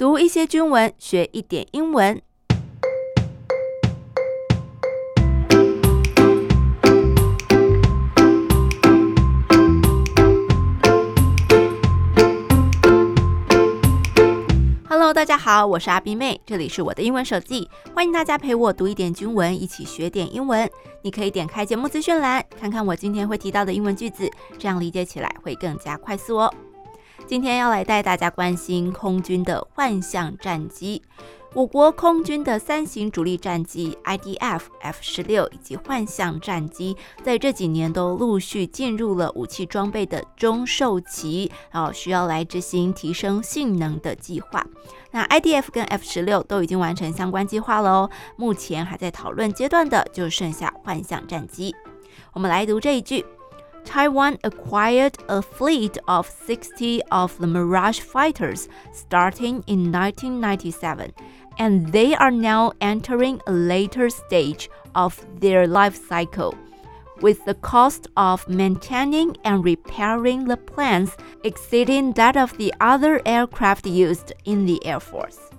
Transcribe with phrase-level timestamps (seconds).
[0.00, 2.22] 读一些军文，学一点英文。
[14.88, 20.66] Hello，大家好，我是阿斌妹，这里是我的英文手记，欢迎大家陪我读一点军文，一起学点英文。
[21.02, 24.26] 你可以点开节目资讯栏，看看我今天会提到的英文句子，
[24.58, 26.54] 这样理解起来会更加快速哦。
[27.30, 31.00] 今天要来带大家关心空军的幻象战机。
[31.54, 44.66] 我国空军的三型主力战机 IDF、F 十六以及幻象战机，在这几年都陆续进入了武器装备的中寿期，然后需要来执行提升性能的计划。
[45.12, 51.76] 那 IDF 跟 F 十六都已经完成相关计划了哦，目前还在讨论阶段的就剩下幻象战机。
[52.32, 53.24] 我们来读这一句。
[53.84, 61.12] Taiwan acquired a fleet of 60 of the Mirage fighters starting in 1997,
[61.58, 66.54] and they are now entering a later stage of their life cycle,
[67.20, 73.86] with the cost of maintaining and repairing the planes exceeding that of the other aircraft
[73.86, 75.50] used in the Air Force.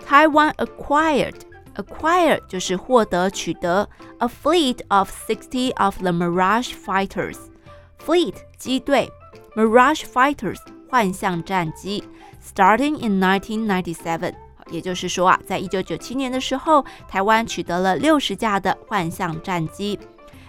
[0.00, 1.44] Taiwan acquired
[1.77, 9.09] Acquire 就是获得、取得，a fleet of sixty of the Mirage fighters。Fleet 机队，
[9.55, 10.59] Mirage fighters
[10.89, 12.03] 幻象战机。
[12.45, 14.33] Starting in 1997，
[14.69, 19.97] 也就是说啊，在一九九七年的时候，台湾取得了六十架的幻象战机。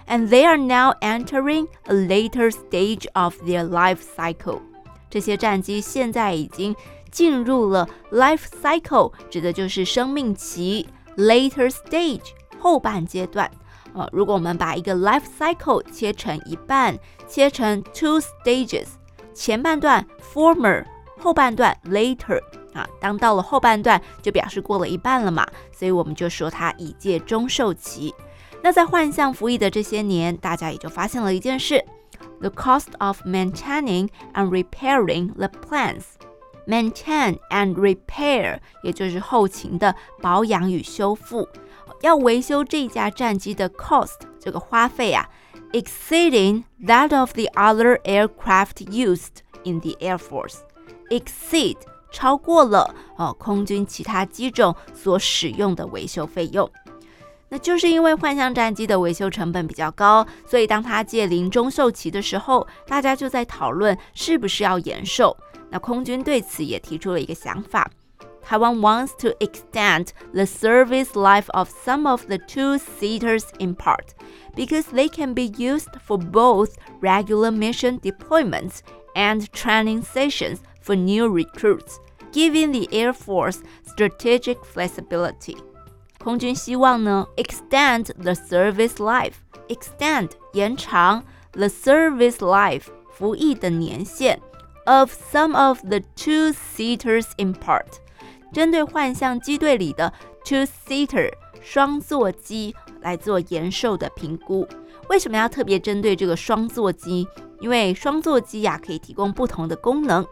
[0.07, 4.59] And they are now entering a later stage of their life cycle。
[5.09, 6.75] 这些战机现在已经
[7.09, 10.87] 进入了 life cycle，指的就是生命期。
[11.20, 13.50] Later stage 后半阶段，
[13.92, 18.86] 呃，如果我们把一个 life cycle 切成一半，切成 two stages，
[19.34, 20.82] 前半段 former，
[21.18, 22.40] 后半段 later，
[22.72, 28.14] 啊，当到了后半段就表示过了一半了嘛，所以我们就说它已届中寿期。
[28.62, 31.84] 那在幻象服役的这些年，大家也就发现了一件事
[32.40, 36.04] ：the cost of maintaining and repairing the planes。
[36.70, 39.92] Maintain and repair，也就是后勤的
[40.22, 41.48] 保养与修复。
[42.02, 45.28] 要维修这架战机的 cost，这个花费啊
[45.72, 50.58] ，exceeding that of the other aircraft used in the Air Force。
[51.08, 51.76] exceed
[52.12, 56.70] 超过了哦，空军其他机种所使用的维修费用。
[57.48, 65.36] 那就是因为幻象战机的维修成本比较高，所以当它届临中寿期的时候，大家就在讨论是不是要延寿。
[65.69, 67.89] 那空军对此也提出了一个想法，
[68.47, 74.09] Taiwan wants to extend the service life of some of the two-seaters in part
[74.55, 78.79] because they can be used for both regular mission deployments
[79.15, 81.97] and training sessions for new recruits,
[82.31, 85.57] giving the Air Force strategic flexibility.
[86.19, 91.23] 空军希望呢，extend the service life，extend 延长
[91.53, 94.39] the service life 服役的年限
[94.89, 97.85] of some of the two-seaters in part，
[98.53, 104.67] 针对幻象机队里的 two-seater 双座机来做延寿的评估。
[105.09, 107.27] 为什么要特别针对这个双座机？
[107.61, 110.25] 因为双座机呀、啊、可以提供不同的功能，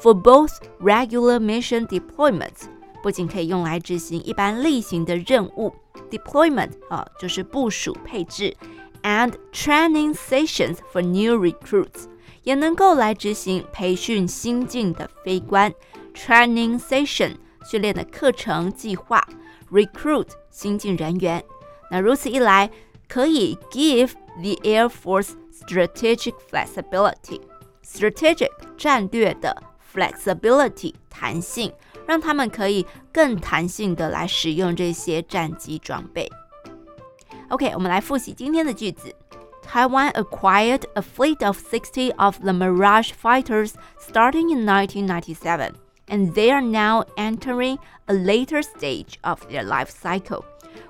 [0.00, 2.68] for both regular mission deployments。
[3.02, 5.74] 不仅可以用来执行一般例行的任务，
[6.10, 8.56] deployment 啊，就是部署配置，
[9.02, 12.04] and training sessions for new recruits
[12.45, 15.73] 也能够来执行培训新进的飞官
[16.13, 17.35] ，training session
[17.69, 19.21] 训练的课程计划
[19.69, 21.43] ，recruit 新进人员。
[21.91, 22.71] 那如此一来，
[23.09, 29.61] 可以 give the Air Force strategic flexibility，strategic 战略的
[29.93, 31.73] flexibility 弹性。
[32.07, 36.31] 让他们可以更弹性的来使用这些战机装备。
[37.49, 39.11] OK，我们来复习今天的句子。
[39.65, 45.75] Taiwan acquired a fleet of 60 of the Mirage fighters starting in 1997,
[46.07, 50.45] and they are now entering a later stage of their life cycle,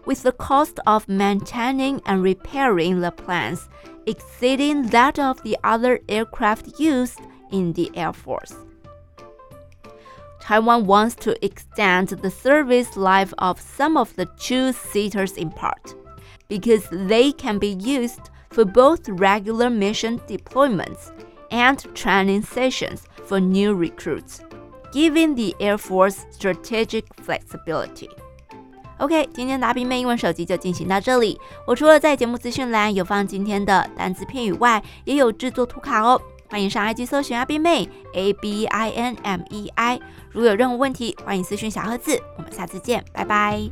[0.06, 3.70] with the cost of maintaining and repairing the planes
[4.06, 7.20] exceeding that of the other aircraft used
[7.54, 8.56] in the Air Force.
[10.42, 15.96] Taiwan wants to extend the service life of some of the two-seaters in part
[16.50, 21.12] because they can be used for both regular mission deployments
[21.50, 24.40] and training sessions for new recruits,
[24.92, 28.10] giving the Air Force strategic flexibility.
[29.00, 31.40] OK，今天的阿斌妹英文手机就进行到这里。
[31.68, 36.22] 我除了在节目资讯栏有放今天的单词片语外，也有制作图卡哦。
[36.48, 40.00] 欢迎上 IG 搜寻阿斌妹 A B I N M E I。
[40.32, 42.18] 如有任何问题，欢迎私讯小盒子。
[42.38, 43.70] 我们下次见，拜拜。